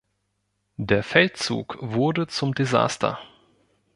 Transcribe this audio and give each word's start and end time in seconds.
Der 0.77 1.03
Feldzug 1.03 1.77
wurde 1.79 2.25
zum 2.25 2.55
Desaster. 2.55 3.19